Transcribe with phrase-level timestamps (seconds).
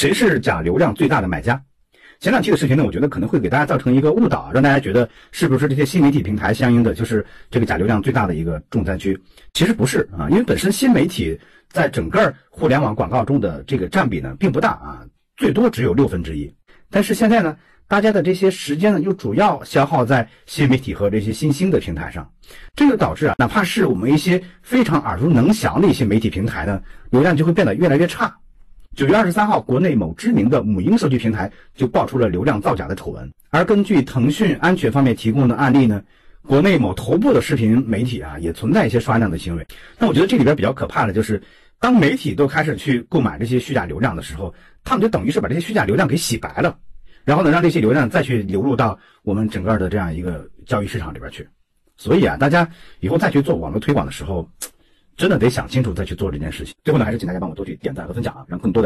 [0.00, 1.62] 谁是假流量最大的买家？
[2.20, 9.20] 前两期的视频呢，我觉得可能会给大家造成一个误导，让大家觉得是不是这些新媒体平台相应的就是这个假流量最大的一个重灾区？
[9.52, 15.04] 其实不是啊，因为本身新媒体在整个互联网广告中的这个占比呢并不大啊，
[15.36, 16.50] 最多只有六分之一。
[16.88, 17.54] 但是现在呢，
[17.86, 22.26] 大家的这些时间呢又主要消耗在新媒体和这些新兴的平台上，
[22.74, 26.80] 这就导致啊，哪怕是我们一些非常耳熟能详的一些媒体平台呢，
[27.10, 28.34] 流量就会变得越来越差。
[29.00, 33.32] 九月二十三号，国内某知名的母婴数据平台就爆出了流量造假的丑闻。
[33.48, 36.02] 而根据腾讯安全方面提供的案例呢，
[36.42, 39.66] 国内某头部的视频媒体啊，也存在一些刷量的行为。
[39.98, 41.42] 那我觉得这里边比较可怕的就是，
[41.78, 46.76] 当媒体都开始去购买这些虚假流量的时候，他们就等于是把这些虚假流量给洗白了，
[47.24, 51.48] 然后呢，让这些流量再去流入到我们整个的这样一个交易市场里边去。
[51.96, 54.46] 所以啊，大家以后再去做网络推广的时候，
[55.16, 56.74] 真的得想清楚再去做这件事情。
[56.82, 58.78] 最后呢，还是请大家帮我多去点赞和分享啊，让更多的。